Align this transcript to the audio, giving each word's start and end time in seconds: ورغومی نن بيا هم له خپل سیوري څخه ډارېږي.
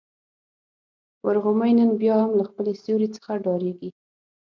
ورغومی 1.25 1.71
نن 1.77 1.89
بيا 2.01 2.15
هم 2.23 2.31
له 2.39 2.43
خپل 2.49 2.65
سیوري 2.83 3.07
څخه 3.15 3.31
ډارېږي. 3.43 3.89